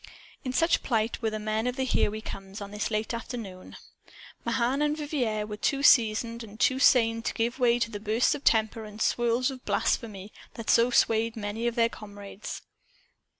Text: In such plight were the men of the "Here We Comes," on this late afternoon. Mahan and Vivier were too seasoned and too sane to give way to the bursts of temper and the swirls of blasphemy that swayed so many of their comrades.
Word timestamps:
In 0.43 0.51
such 0.51 0.81
plight 0.81 1.21
were 1.21 1.29
the 1.29 1.37
men 1.37 1.67
of 1.67 1.75
the 1.75 1.83
"Here 1.83 2.09
We 2.09 2.21
Comes," 2.21 2.59
on 2.59 2.71
this 2.71 2.89
late 2.89 3.13
afternoon. 3.13 3.75
Mahan 4.43 4.81
and 4.81 4.97
Vivier 4.97 5.45
were 5.45 5.57
too 5.57 5.83
seasoned 5.83 6.43
and 6.43 6.59
too 6.59 6.79
sane 6.79 7.21
to 7.21 7.31
give 7.35 7.59
way 7.59 7.77
to 7.77 7.91
the 7.91 7.99
bursts 7.99 8.33
of 8.33 8.43
temper 8.43 8.83
and 8.83 8.97
the 8.97 9.03
swirls 9.03 9.51
of 9.51 9.63
blasphemy 9.63 10.33
that 10.55 10.71
swayed 10.71 11.35
so 11.35 11.39
many 11.39 11.67
of 11.67 11.75
their 11.75 11.87
comrades. 11.87 12.63